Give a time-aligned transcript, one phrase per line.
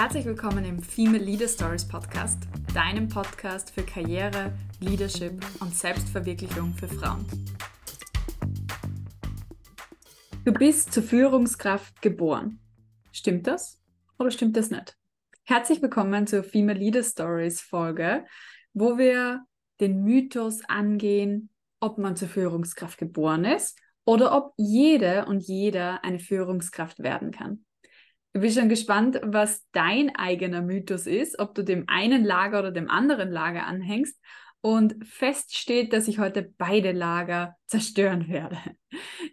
[0.00, 6.88] Herzlich willkommen im Female Leader Stories Podcast, deinem Podcast für Karriere, Leadership und Selbstverwirklichung für
[6.88, 7.26] Frauen.
[10.46, 12.60] Du bist zur Führungskraft geboren.
[13.12, 13.78] Stimmt das
[14.18, 14.96] oder stimmt das nicht?
[15.44, 18.24] Herzlich willkommen zur Female Leader Stories Folge,
[18.72, 19.44] wo wir
[19.80, 26.20] den Mythos angehen, ob man zur Führungskraft geboren ist oder ob jede und jeder eine
[26.20, 27.66] Führungskraft werden kann.
[28.32, 32.70] Ich bin schon gespannt, was dein eigener Mythos ist, ob du dem einen Lager oder
[32.70, 34.20] dem anderen Lager anhängst.
[34.60, 38.58] Und fest steht, dass ich heute beide Lager zerstören werde.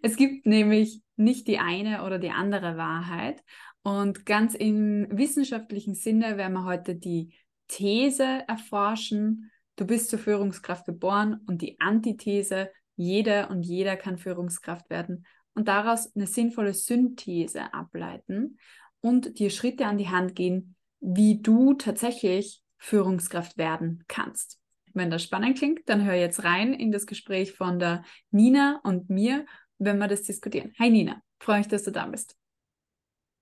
[0.02, 3.42] Es gibt nämlich nicht die eine oder die andere Wahrheit.
[3.82, 7.34] Und ganz im wissenschaftlichen Sinne werden wir heute die
[7.68, 14.90] These erforschen, du bist zur Führungskraft geboren und die Antithese, jeder und jeder kann Führungskraft
[14.90, 18.58] werden und daraus eine sinnvolle Synthese ableiten
[19.00, 24.58] und dir Schritte an die Hand gehen, wie du tatsächlich Führungskraft werden kannst.
[24.94, 29.10] Wenn das spannend klingt, dann hör jetzt rein in das Gespräch von der Nina und
[29.10, 29.46] mir,
[29.78, 30.72] wenn wir das diskutieren.
[30.78, 32.36] Hi Nina, freue mich, dass du da bist.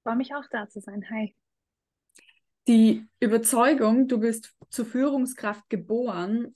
[0.03, 1.05] Freue mich auch da zu sein.
[1.11, 1.35] Hi.
[2.69, 6.55] Die Überzeugung, du bist zur Führungskraft geboren,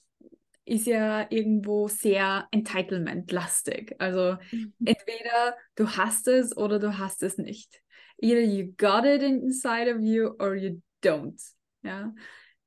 [0.64, 3.96] ist ja irgendwo sehr Entitlement-lastig.
[3.98, 4.72] Also mhm.
[4.84, 7.80] entweder du hast es oder du hast es nicht
[8.22, 11.40] either you got it inside of you or you don't.
[11.82, 12.14] Ja?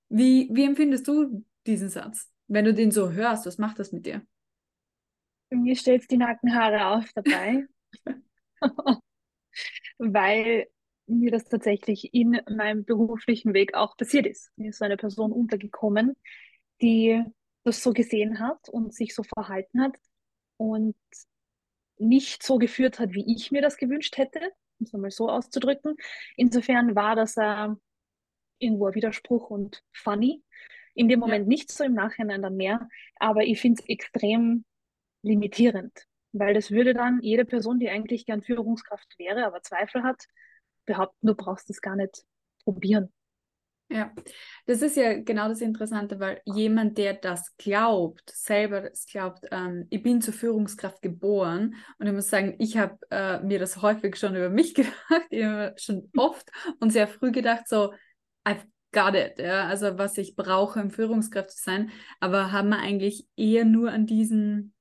[0.09, 2.31] Wie, wie empfindest du diesen Satz?
[2.47, 4.21] Wenn du den so hörst, was macht das mit dir?
[5.49, 7.65] Mir stellt die Nackenhaare auf dabei,
[9.97, 10.67] weil
[11.05, 14.51] mir das tatsächlich in meinem beruflichen Weg auch passiert ist.
[14.55, 16.15] Mir ist so eine Person untergekommen,
[16.81, 17.23] die
[17.63, 19.95] das so gesehen hat und sich so verhalten hat
[20.57, 20.95] und
[21.97, 24.51] nicht so geführt hat, wie ich mir das gewünscht hätte,
[24.83, 25.95] um es einmal so auszudrücken.
[26.35, 27.69] Insofern war das äh,
[28.59, 30.43] irgendwo ein Widerspruch und funny.
[30.95, 31.49] In dem Moment ja.
[31.49, 34.63] nicht so, im Nachhinein dann mehr, aber ich finde es extrem
[35.23, 40.25] limitierend, weil das würde dann jede Person, die eigentlich gern Führungskraft wäre, aber Zweifel hat,
[40.85, 42.23] behaupten, du brauchst es gar nicht
[42.63, 43.11] probieren.
[43.93, 44.11] Ja,
[44.65, 49.85] das ist ja genau das Interessante, weil jemand, der das glaubt, selber das glaubt, ähm,
[49.91, 54.15] ich bin zur Führungskraft geboren und ich muss sagen, ich habe äh, mir das häufig
[54.15, 54.73] schon über mich
[55.29, 56.49] gedacht, schon oft
[56.79, 57.93] und sehr früh gedacht, so,
[58.43, 62.79] I've got it, ja, also was ich brauche, um Führungskraft zu sein, aber haben wir
[62.79, 64.73] eigentlich eher nur an diesen,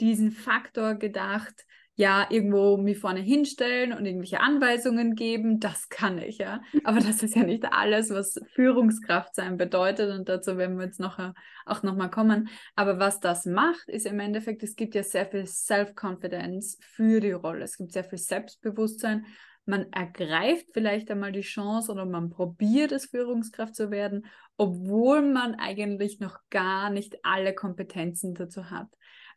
[0.00, 1.66] diesen Faktor gedacht,
[1.98, 6.60] ja, irgendwo mich vorne hinstellen und irgendwelche Anweisungen geben, das kann ich, ja.
[6.84, 11.00] Aber das ist ja nicht alles, was Führungskraft sein bedeutet und dazu werden wir jetzt
[11.00, 11.32] noch, äh,
[11.66, 12.50] auch nochmal kommen.
[12.76, 17.32] Aber was das macht, ist im Endeffekt, es gibt ja sehr viel Self-Confidence für die
[17.32, 17.64] Rolle.
[17.64, 19.26] Es gibt sehr viel Selbstbewusstsein.
[19.64, 24.26] Man ergreift vielleicht einmal die Chance oder man probiert es, Führungskraft zu werden,
[24.56, 28.86] obwohl man eigentlich noch gar nicht alle Kompetenzen dazu hat.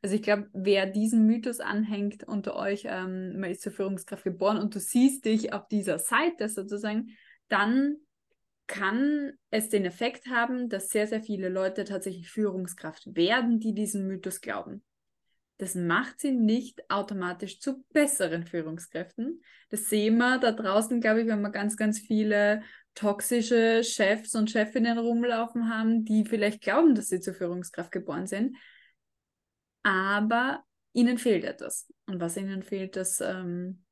[0.01, 4.57] Also ich glaube, wer diesen Mythos anhängt unter euch, ähm, man ist zur Führungskraft geboren
[4.57, 7.15] und du siehst dich auf dieser Seite sozusagen,
[7.49, 7.97] dann
[8.65, 14.07] kann es den Effekt haben, dass sehr, sehr viele Leute tatsächlich Führungskraft werden, die diesen
[14.07, 14.81] Mythos glauben.
[15.57, 19.43] Das macht sie nicht automatisch zu besseren Führungskräften.
[19.69, 22.63] Das sehen wir da draußen, glaube ich, wenn wir ganz, ganz viele
[22.95, 28.57] toxische Chefs und Chefinnen rumlaufen haben, die vielleicht glauben, dass sie zur Führungskraft geboren sind
[29.83, 31.87] aber ihnen fehlt etwas.
[32.07, 33.83] Und was ihnen fehlt, das ähm,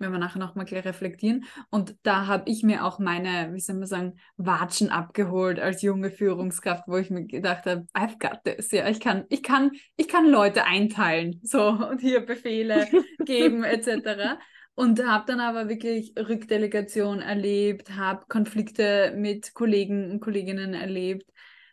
[0.00, 1.44] werden wir nachher nochmal gleich reflektieren.
[1.68, 6.10] Und da habe ich mir auch meine, wie soll man sagen, Watschen abgeholt als junge
[6.10, 8.70] Führungskraft, wo ich mir gedacht habe, I've got this.
[8.70, 12.88] Ja, ich kann, ich kann, ich kann Leute einteilen, so und hier Befehle
[13.24, 14.38] geben, etc.
[14.74, 21.30] Und habe dann aber wirklich Rückdelegation erlebt, habe Konflikte mit Kollegen und Kolleginnen erlebt,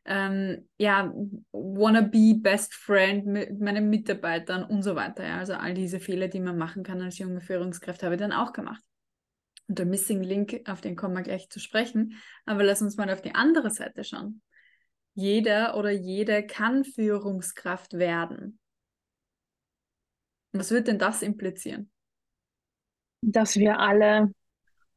[0.08, 1.14] ähm, ja,
[1.52, 5.26] wanna be best friend mit meinen Mitarbeitern und so weiter.
[5.26, 5.38] Ja.
[5.38, 8.54] Also all diese Fehler, die man machen kann als junge Führungskraft, habe ich dann auch
[8.54, 8.82] gemacht.
[9.68, 12.16] Und der Missing Link, auf den kommen wir gleich zu sprechen.
[12.46, 14.42] Aber lass uns mal auf die andere Seite schauen.
[15.14, 18.60] Jeder oder jede kann Führungskraft werden.
[20.54, 21.92] Was wird denn das implizieren?
[23.22, 24.32] Dass wir alle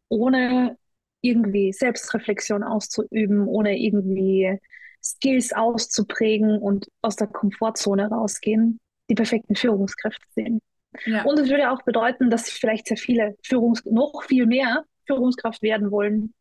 [0.08, 0.78] ohne
[1.20, 4.58] irgendwie Selbstreflexion auszuüben, ohne irgendwie
[5.02, 10.60] Skills auszuprägen und aus der Komfortzone rausgehen, die perfekten Führungskräfte sehen.
[11.06, 11.24] Ja.
[11.24, 15.90] Und es würde auch bedeuten, dass vielleicht sehr viele Führungs noch viel mehr Führungskraft werden
[15.90, 16.34] wollen,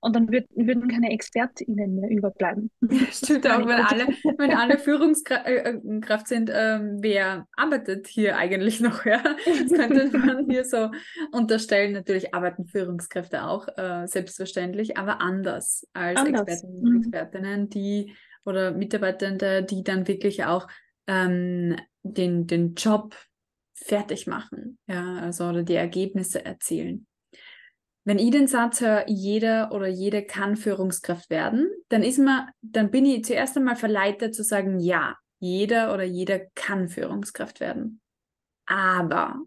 [0.00, 2.70] und dann würd, würden keine ExpertInnen mehr überbleiben.
[3.10, 4.06] Stimmt auch, wenn alle,
[4.38, 9.04] wenn alle Führungskraft äh, äh sind, ähm, wer arbeitet hier eigentlich noch?
[9.04, 9.22] Ja?
[9.22, 10.90] Das könnte man hier so
[11.32, 11.92] unterstellen.
[11.92, 16.48] Natürlich arbeiten Führungskräfte auch äh, selbstverständlich, aber anders als anders.
[16.48, 16.96] Experten und mhm.
[17.02, 18.14] Expertinnen, die
[18.44, 20.66] oder Mitarbeitende, die dann wirklich auch
[21.06, 23.14] ähm, den, den Job
[23.74, 27.06] fertig machen, ja, also oder die Ergebnisse erzielen.
[28.04, 32.90] Wenn ich den Satz höre, jeder oder jede kann Führungskraft werden, dann ist man, dann
[32.90, 38.00] bin ich zuerst einmal verleitet zu sagen, ja, jeder oder jeder kann Führungskraft werden.
[38.66, 39.40] Aber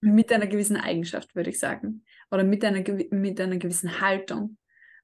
[0.00, 2.04] mit einer gewissen Eigenschaft, würde ich sagen.
[2.30, 4.58] Oder mit einer, mit einer gewissen Haltung.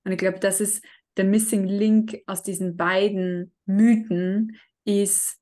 [0.04, 0.84] Und ich glaube, das ist
[1.16, 5.38] der Missing Link aus diesen beiden Mythen, ist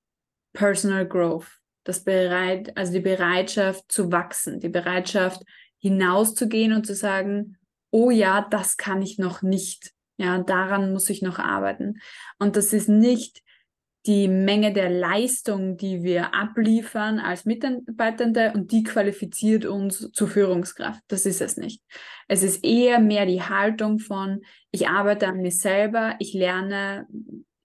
[0.52, 1.58] Personal Growth.
[1.84, 5.42] Das bereit, also die Bereitschaft zu wachsen, die Bereitschaft
[5.80, 7.56] hinauszugehen und zu sagen,
[7.90, 9.92] oh ja, das kann ich noch nicht.
[10.16, 12.00] Ja, daran muss ich noch arbeiten.
[12.38, 13.42] Und das ist nicht
[14.06, 21.02] die Menge der Leistung, die wir abliefern als Mitarbeitende und die qualifiziert uns zur Führungskraft.
[21.08, 21.82] Das ist es nicht.
[22.26, 24.40] Es ist eher mehr die Haltung von,
[24.70, 27.06] ich arbeite an mir selber, ich lerne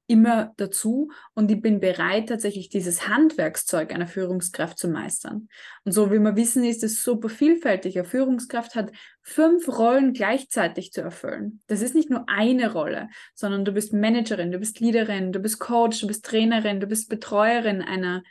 [0.07, 5.49] immer dazu und ich bin bereit, tatsächlich dieses Handwerkszeug einer Führungskraft zu meistern.
[5.83, 7.97] Und so wie wir wissen, ist es super vielfältig.
[7.97, 8.91] Eine Führungskraft hat
[9.21, 11.61] fünf Rollen gleichzeitig zu erfüllen.
[11.67, 15.59] Das ist nicht nur eine Rolle, sondern du bist Managerin, du bist Leaderin, du bist
[15.59, 18.23] Coach, du bist Trainerin, du bist Betreuerin einer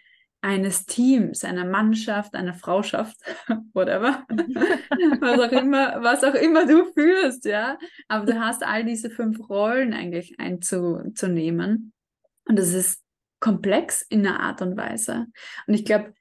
[0.45, 3.17] eines Teams, einer Mannschaft, einer Frauschaft,
[3.73, 7.79] whatever, was auch immer, was auch immer du führst, ja.
[8.09, 11.95] Aber du hast all diese fünf Rollen eigentlich einzunehmen.
[12.47, 13.03] Und das ist
[13.41, 15.29] komplex in einer Art und Weise.
[15.67, 16.13] Und ich glaube,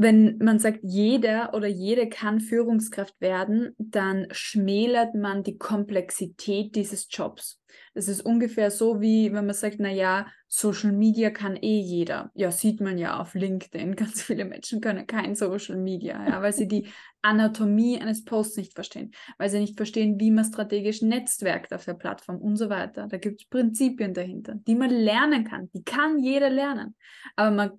[0.00, 7.06] wenn man sagt, jeder oder jede kann Führungskraft werden, dann schmälert man die Komplexität dieses
[7.10, 7.60] Jobs.
[7.92, 12.30] Es ist ungefähr so, wie wenn man sagt, naja, Social Media kann eh jeder.
[12.34, 13.94] Ja, sieht man ja auf LinkedIn.
[13.96, 16.88] Ganz viele Menschen können kein Social Media, ja, weil sie die
[17.20, 21.94] Anatomie eines Posts nicht verstehen, weil sie nicht verstehen, wie man strategisch netzwerkt auf der
[21.94, 23.06] Plattform und so weiter.
[23.06, 25.70] Da gibt es Prinzipien dahinter, die man lernen kann.
[25.74, 26.96] Die kann jeder lernen.
[27.36, 27.72] Aber man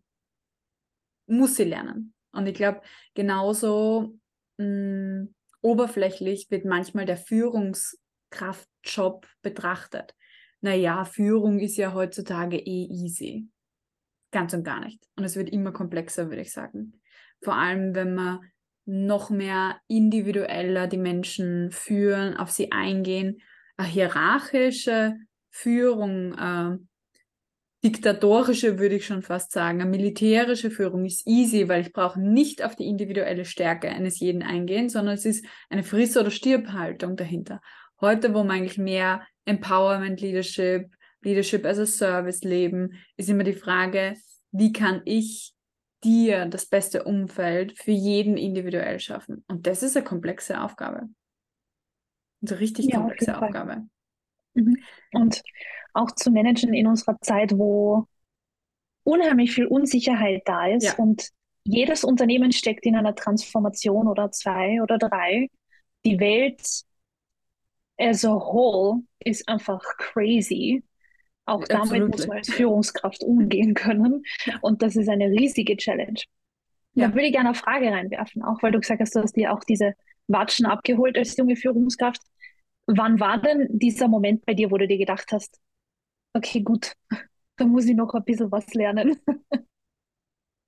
[1.31, 2.13] muss sie lernen.
[2.31, 2.81] Und ich glaube,
[3.13, 4.17] genauso
[4.57, 7.97] mh, mm, oberflächlich wird manchmal der Führungs-
[8.31, 10.15] Kraftjob betrachtet.
[10.61, 13.49] Naja, Führung ist ja heutzutage eh easy.
[14.31, 15.05] Ganz und gar nicht.
[15.15, 17.01] Und es wird immer komplexer, würde ich sagen.
[17.43, 18.39] Vor allem, wenn man
[18.85, 23.41] noch mehr individueller die Menschen führen, auf sie eingehen.
[23.77, 25.15] Eine hierarchische
[25.49, 26.77] Führung, äh,
[27.83, 32.63] diktatorische würde ich schon fast sagen, eine militärische Führung ist easy, weil ich brauche nicht
[32.63, 37.61] auf die individuelle Stärke eines jeden eingehen, sondern es ist eine Friss- oder Stirbhaltung dahinter.
[37.99, 43.53] Heute, wo man eigentlich mehr Empowerment Leadership, Leadership as a Service leben, ist immer die
[43.53, 44.15] Frage,
[44.51, 45.53] wie kann ich
[46.03, 49.43] dir das beste Umfeld für jeden individuell schaffen?
[49.47, 51.09] Und das ist eine komplexe Aufgabe.
[52.45, 53.87] Eine richtig ja, komplexe auf Aufgabe.
[54.53, 54.77] Mhm.
[55.13, 55.41] Und
[55.93, 58.05] auch zu managen in unserer Zeit, wo
[59.03, 60.95] unheimlich viel Unsicherheit da ist ja.
[60.95, 61.29] und
[61.63, 65.47] jedes Unternehmen steckt in einer Transformation oder zwei oder drei.
[66.05, 66.61] Die Welt
[67.99, 70.83] as a whole ist einfach crazy.
[71.45, 72.09] Auch damit Absolutely.
[72.09, 74.23] muss man als Führungskraft umgehen können.
[74.61, 76.19] Und das ist eine riesige Challenge.
[76.93, 77.07] Ja.
[77.07, 79.53] Da würde ich gerne eine Frage reinwerfen, auch weil du gesagt hast, du hast dir
[79.53, 79.93] auch diese
[80.27, 82.21] Watschen abgeholt als junge Führungskraft.
[82.87, 85.59] Wann war denn dieser Moment bei dir, wo du dir gedacht hast,
[86.33, 86.93] okay, gut,
[87.57, 89.19] da muss ich noch ein bisschen was lernen?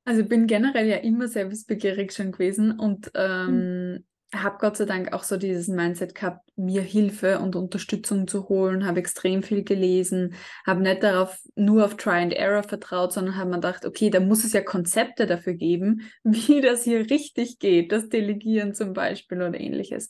[0.05, 4.03] Also ich bin generell ja immer sehr wissbegierig schon gewesen und ähm, mhm
[4.35, 8.85] habe Gott sei Dank auch so dieses Mindset gehabt, mir Hilfe und Unterstützung zu holen,
[8.85, 13.49] habe extrem viel gelesen, habe nicht darauf nur auf Try and Error vertraut, sondern habe
[13.49, 17.91] mir gedacht, okay, da muss es ja Konzepte dafür geben, wie das hier richtig geht,
[17.91, 20.09] das Delegieren zum Beispiel oder ähnliches.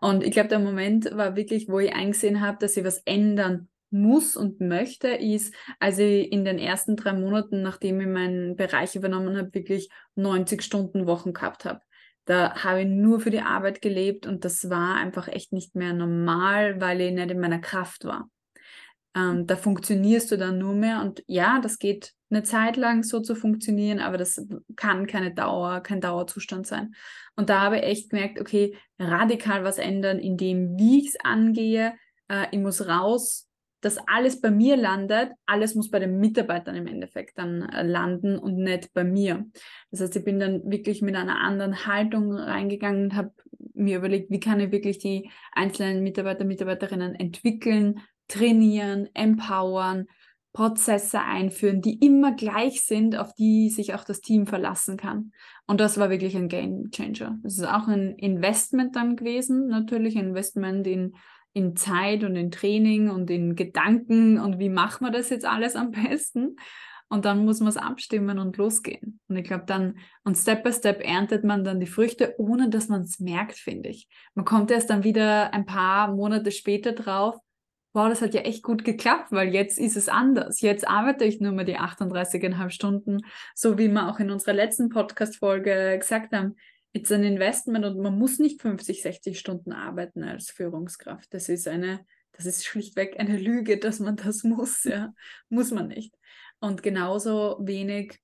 [0.00, 3.68] Und ich glaube, der Moment war wirklich, wo ich eingesehen habe, dass ich was ändern
[3.92, 8.96] muss und möchte, ist, als ich in den ersten drei Monaten, nachdem ich meinen Bereich
[8.96, 11.80] übernommen habe, wirklich 90 Stunden Wochen gehabt habe.
[12.24, 15.92] Da habe ich nur für die Arbeit gelebt und das war einfach echt nicht mehr
[15.92, 18.30] normal, weil ich nicht in meiner Kraft war.
[19.14, 23.20] Ähm, da funktionierst du dann nur mehr und ja, das geht eine Zeit lang so
[23.20, 26.94] zu funktionieren, aber das kann keine Dauer, kein Dauerzustand sein.
[27.36, 31.94] Und da habe ich echt gemerkt, okay, radikal was ändern, indem wie ich es angehe.
[32.28, 33.48] Äh, ich muss raus
[33.82, 38.38] dass alles bei mir landet, alles muss bei den Mitarbeitern im Endeffekt dann äh, landen
[38.38, 39.44] und nicht bei mir.
[39.90, 43.32] Das heißt, ich bin dann wirklich mit einer anderen Haltung reingegangen und habe
[43.74, 50.06] mir überlegt, wie kann ich wirklich die einzelnen Mitarbeiter, Mitarbeiterinnen entwickeln, trainieren, empowern,
[50.52, 55.32] Prozesse einführen, die immer gleich sind, auf die sich auch das Team verlassen kann.
[55.66, 57.38] Und das war wirklich ein Game Changer.
[57.42, 61.16] Es ist auch ein Investment dann gewesen, natürlich ein Investment in,
[61.52, 65.76] in Zeit und in Training und in Gedanken und wie machen wir das jetzt alles
[65.76, 66.56] am besten.
[67.08, 69.20] Und dann muss man es abstimmen und losgehen.
[69.28, 72.88] Und ich glaube dann, und Step by Step erntet man dann die Früchte, ohne dass
[72.88, 74.08] man es merkt, finde ich.
[74.34, 77.36] Man kommt erst dann wieder ein paar Monate später drauf,
[77.92, 80.60] wow, das hat ja echt gut geklappt, weil jetzt ist es anders.
[80.60, 83.20] Jetzt arbeite ich nur mehr die 38,5 Stunden,
[83.54, 86.56] so wie wir auch in unserer letzten Podcast-Folge gesagt haben.
[86.92, 91.32] It's ein Investment und man muss nicht 50, 60 Stunden arbeiten als Führungskraft.
[91.32, 95.14] Das ist eine, das ist schlichtweg eine Lüge, dass man das muss, ja.
[95.48, 96.14] Muss man nicht.
[96.60, 98.20] Und genauso wenig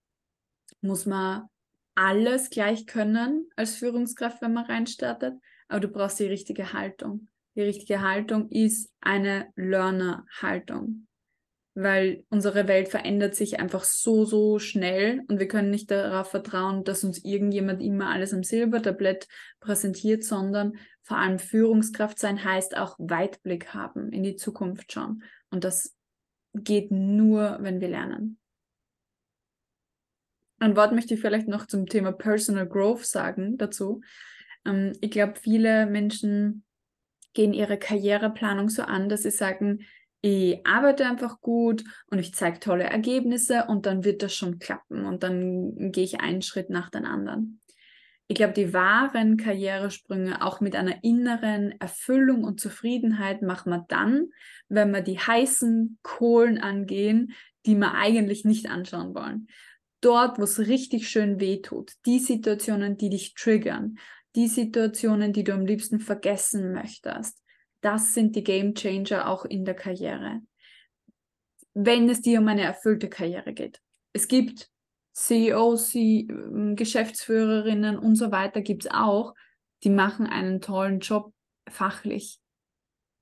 [0.80, 1.48] muss man
[1.94, 5.34] alles gleich können als Führungskraft, wenn man reinstartet,
[5.68, 11.08] aber du brauchst die richtige Haltung die richtige Haltung ist eine Learner-Haltung.
[11.80, 16.82] Weil unsere Welt verändert sich einfach so, so schnell und wir können nicht darauf vertrauen,
[16.82, 19.28] dass uns irgendjemand immer alles am Silbertablett
[19.60, 25.22] präsentiert, sondern vor allem Führungskraft sein heißt auch Weitblick haben, in die Zukunft schauen.
[25.50, 25.94] Und das
[26.52, 28.40] geht nur, wenn wir lernen.
[30.58, 34.00] Ein Wort möchte ich vielleicht noch zum Thema Personal Growth sagen dazu.
[34.64, 36.64] Ähm, ich glaube, viele Menschen
[37.34, 39.84] gehen ihre Karriereplanung so an, dass sie sagen,
[40.20, 45.04] ich arbeite einfach gut und ich zeige tolle Ergebnisse und dann wird das schon klappen
[45.04, 47.60] und dann gehe ich einen Schritt nach den anderen.
[48.30, 54.26] Ich glaube, die wahren Karrieresprünge auch mit einer inneren Erfüllung und Zufriedenheit machen wir dann,
[54.68, 57.32] wenn wir die heißen Kohlen angehen,
[57.64, 59.48] die wir eigentlich nicht anschauen wollen.
[60.02, 63.98] Dort, wo es richtig schön wehtut, die Situationen, die dich triggern,
[64.36, 67.42] die Situationen, die du am liebsten vergessen möchtest.
[67.80, 70.40] Das sind die Game Changer auch in der Karriere.
[71.74, 73.80] Wenn es dir um eine erfüllte Karriere geht.
[74.12, 74.68] Es gibt
[75.12, 79.34] CEOs, ähm, Geschäftsführerinnen und so weiter gibt es auch,
[79.82, 81.32] die machen einen tollen Job
[81.68, 82.40] fachlich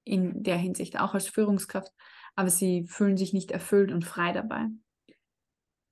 [0.04, 1.92] in der Hinsicht, auch als Führungskraft,
[2.34, 4.66] aber sie fühlen sich nicht erfüllt und frei dabei.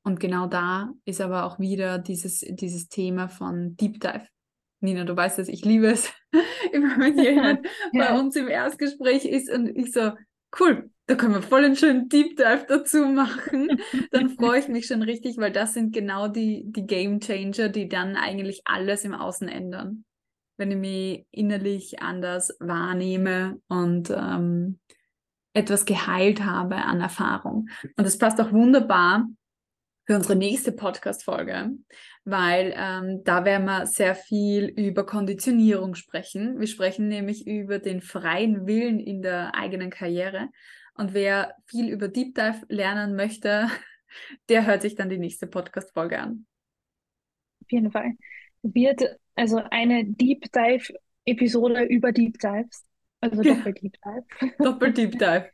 [0.04, 4.26] Und genau da ist aber auch wieder dieses, dieses Thema von Deep Dive.
[4.85, 6.12] Nina, du weißt es, ich liebe es,
[6.73, 8.12] immer wenn jemand ja.
[8.12, 10.12] bei uns im Erstgespräch ist und ich so,
[10.61, 13.81] cool, da können wir voll einen schönen Deep Dive dazu machen.
[14.11, 17.88] Dann freue ich mich schon richtig, weil das sind genau die, die Game Changer, die
[17.88, 20.05] dann eigentlich alles im Außen ändern.
[20.57, 24.79] Wenn ich mich innerlich anders wahrnehme und ähm,
[25.53, 27.69] etwas geheilt habe an Erfahrung.
[27.97, 29.26] Und das passt auch wunderbar
[30.06, 31.70] für unsere nächste Podcast-Folge,
[32.25, 36.61] weil ähm, da werden wir sehr viel über Konditionierung sprechen.
[36.61, 40.50] Wir sprechen nämlich über den freien Willen in der eigenen Karriere.
[40.94, 43.68] Und wer viel über Deep Dive lernen möchte,
[44.49, 46.46] der hört sich dann die nächste Podcast-Folge an.
[47.62, 48.12] Auf jeden Fall.
[48.62, 49.02] Wird
[49.34, 52.84] also eine Deep Dive-Episode über Deep Dives.
[53.20, 54.54] Also Doppel Deep Dive.
[54.58, 55.49] Doppel Deep Dive.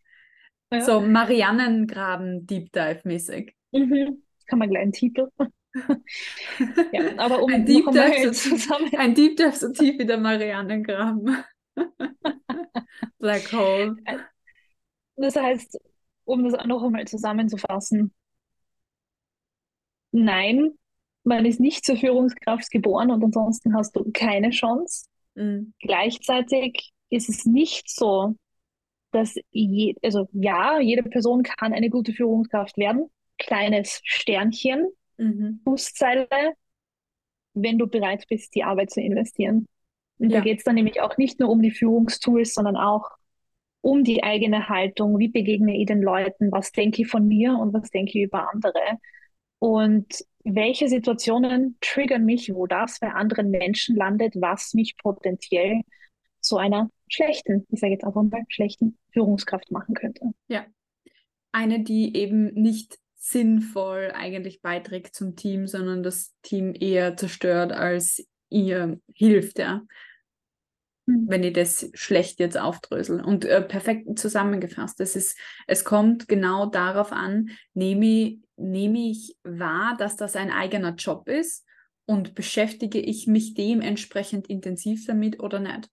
[0.73, 0.80] Ja.
[0.80, 3.54] So Mariannengraben Deep Dive mäßig.
[3.71, 5.28] Mhm kann man gleich einen Titel.
[6.92, 8.90] ja, aber um ein Deep, Dive so, zusammen...
[8.97, 9.14] ein
[9.52, 11.45] so tief wie der Marianengraben.
[13.19, 13.97] Black Hole.
[15.16, 15.78] Das heißt,
[16.25, 18.12] um das noch einmal zusammenzufassen,
[20.12, 20.73] nein,
[21.23, 25.07] man ist nicht zur Führungskraft geboren und ansonsten hast du keine Chance.
[25.35, 25.75] Mhm.
[25.80, 28.35] Gleichzeitig ist es nicht so,
[29.12, 33.11] dass je, also ja, jede Person kann eine gute Führungskraft werden,
[33.41, 35.61] kleines Sternchen, mhm.
[35.65, 36.29] Fußzeile,
[37.55, 39.67] wenn du bereit bist, die Arbeit zu investieren.
[40.19, 40.39] Und ja.
[40.39, 43.11] da geht es dann nämlich auch nicht nur um die Führungstools, sondern auch
[43.81, 45.19] um die eigene Haltung.
[45.19, 46.53] Wie begegne ich den Leuten?
[46.53, 48.99] Was denke ich von mir und was denke ich über andere?
[49.59, 55.83] Und welche Situationen triggern mich, wo das bei anderen Menschen landet, was mich potenziell
[56.41, 60.33] zu einer schlechten, ich sage jetzt einfach mal schlechten Führungskraft machen könnte.
[60.49, 60.65] Ja.
[61.53, 62.99] Eine, die eben nicht
[63.31, 69.83] sinnvoll eigentlich beiträgt zum Team, sondern das Team eher zerstört als ihr hilft, ja.
[71.07, 71.27] Mhm.
[71.29, 73.23] Wenn ich das schlecht jetzt aufdrösel.
[73.23, 75.01] Und äh, perfekt zusammengefasst.
[75.01, 80.95] Es, ist, es kommt genau darauf an, nehme, nehme ich wahr, dass das ein eigener
[80.95, 81.65] Job ist
[82.07, 85.89] und beschäftige ich mich dementsprechend intensiv damit oder nicht.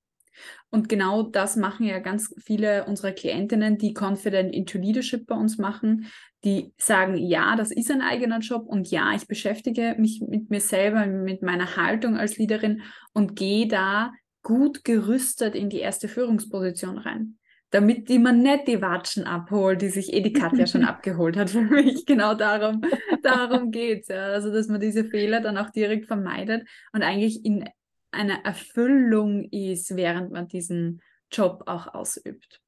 [0.69, 5.57] Und genau das machen ja ganz viele unserer Klientinnen, die Confident into Leadership bei uns
[5.57, 6.07] machen,
[6.43, 10.61] die sagen, ja, das ist ein eigener Job und ja, ich beschäftige mich mit mir
[10.61, 12.81] selber, mit meiner Haltung als Leaderin
[13.13, 14.11] und gehe da
[14.43, 17.37] gut gerüstet in die erste Führungsposition rein.
[17.71, 21.49] Damit die man nicht die Watschen abholt, die sich eh die Katja schon abgeholt hat
[21.49, 22.05] für mich.
[22.05, 22.81] Genau darum,
[23.23, 24.07] darum geht es.
[24.07, 24.27] Ja.
[24.27, 27.67] Also, dass man diese Fehler dann auch direkt vermeidet und eigentlich in
[28.11, 32.61] einer Erfüllung ist, während man diesen Job auch ausübt.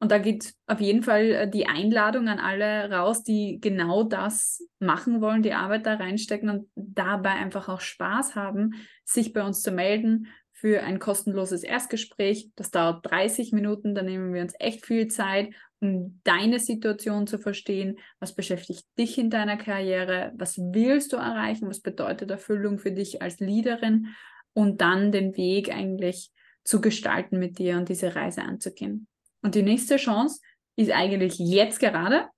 [0.00, 4.62] Und da geht auf jeden Fall äh, die Einladung an alle raus, die genau das
[4.78, 8.74] machen wollen, die Arbeit da reinstecken und dabei einfach auch Spaß haben,
[9.04, 12.50] sich bei uns zu melden für ein kostenloses Erstgespräch.
[12.56, 17.38] Das dauert 30 Minuten, da nehmen wir uns echt viel Zeit, um deine Situation zu
[17.38, 17.98] verstehen.
[18.18, 20.32] Was beschäftigt dich in deiner Karriere?
[20.36, 21.68] Was willst du erreichen?
[21.68, 24.08] Was bedeutet Erfüllung für dich als Leaderin?
[24.54, 26.30] Und dann den Weg eigentlich
[26.64, 29.06] zu gestalten mit dir und diese Reise anzugehen.
[29.42, 30.40] Und die nächste Chance
[30.76, 32.28] ist eigentlich jetzt gerade,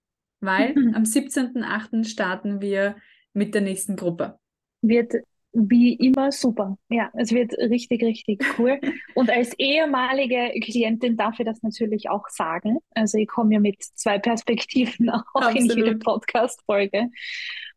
[0.41, 0.95] weil mhm.
[0.95, 2.05] am 17.08.
[2.05, 2.97] starten wir
[3.33, 4.39] mit der nächsten Gruppe.
[4.83, 5.15] Wird
[5.53, 6.77] wie immer super.
[6.89, 8.79] Ja, es wird richtig, richtig cool.
[9.15, 12.79] Und als ehemalige Klientin darf ich das natürlich auch sagen.
[12.95, 15.71] Also ich komme ja mit zwei Perspektiven auch Absolut.
[15.71, 17.09] in jede Podcast-Folge.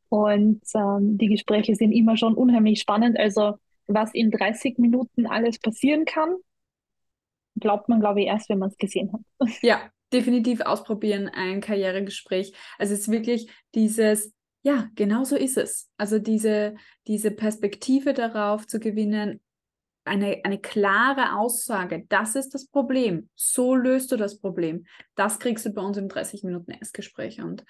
[0.09, 3.17] Und ähm, die Gespräche sind immer schon unheimlich spannend.
[3.17, 3.55] Also
[3.89, 6.35] was in 30 Minuten alles passieren kann,
[7.59, 9.21] glaubt man, glaube ich, erst, wenn man es gesehen hat.
[9.61, 12.53] Ja, definitiv ausprobieren, ein Karrieregespräch.
[12.77, 15.89] Also es ist wirklich dieses, ja, genau so ist es.
[15.97, 16.75] Also diese,
[17.07, 19.41] diese Perspektive darauf zu gewinnen,
[20.05, 24.85] eine, eine klare Aussage, das ist das Problem, so löst du das Problem.
[25.15, 27.63] Das kriegst du bei uns im 30 Minuten Erstgespräch und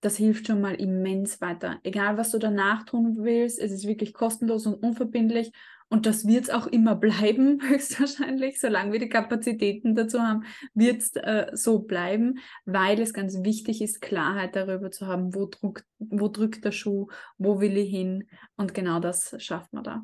[0.00, 1.78] das hilft schon mal immens weiter.
[1.82, 5.52] Egal, was du danach tun willst, es ist wirklich kostenlos und unverbindlich
[5.88, 11.02] und das wird es auch immer bleiben, höchstwahrscheinlich, solange wir die Kapazitäten dazu haben, wird
[11.02, 15.84] es äh, so bleiben, weil es ganz wichtig ist, Klarheit darüber zu haben, wo, druck,
[15.98, 20.02] wo drückt der Schuh, wo will ich hin und genau das schafft man da.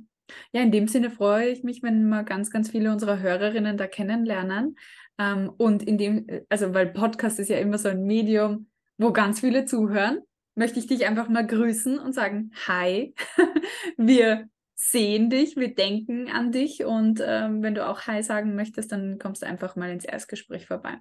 [0.52, 3.86] Ja, in dem Sinne freue ich mich, wenn wir ganz, ganz viele unserer Hörerinnen da
[3.86, 4.76] kennenlernen.
[5.18, 8.68] Ähm, und in dem, also weil Podcast ist ja immer so ein Medium,
[8.98, 10.20] wo ganz viele zuhören,
[10.54, 13.14] möchte ich dich einfach mal grüßen und sagen, hi,
[13.96, 18.90] wir sehen dich, wir denken an dich und ähm, wenn du auch Hi sagen möchtest,
[18.90, 20.98] dann kommst du einfach mal ins Erstgespräch vorbei.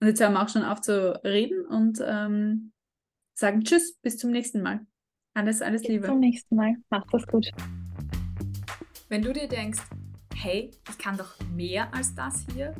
[0.00, 2.72] Und jetzt hören wir auch schon auf zu reden und ähm,
[3.34, 4.80] sagen Tschüss, bis zum nächsten Mal.
[5.34, 6.00] Alles, alles Liebe.
[6.00, 6.74] Bis zum nächsten Mal.
[6.90, 7.50] Mach das gut.
[9.08, 9.80] Wenn du dir denkst,
[10.34, 12.74] hey, ich kann doch mehr als das hier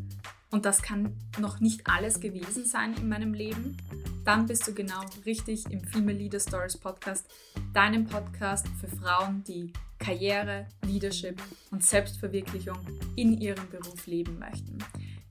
[0.51, 3.77] und das kann noch nicht alles gewesen sein in meinem Leben,
[4.25, 7.31] dann bist du genau richtig im Female Leader Stories Podcast,
[7.73, 12.79] deinem Podcast für Frauen, die Karriere, Leadership und Selbstverwirklichung
[13.17, 14.79] in ihrem Beruf leben möchten.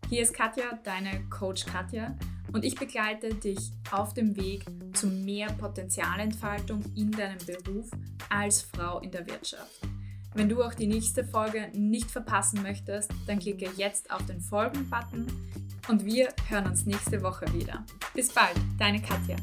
[0.09, 2.15] Hier ist Katja, deine Coach Katja,
[2.51, 7.91] und ich begleite dich auf dem Weg zu mehr Potenzialentfaltung in deinem Beruf
[8.29, 9.81] als Frau in der Wirtschaft.
[10.33, 15.27] Wenn du auch die nächste Folge nicht verpassen möchtest, dann klicke jetzt auf den Folgen-Button
[15.87, 17.83] und wir hören uns nächste Woche wieder.
[18.13, 19.35] Bis bald, deine Katja.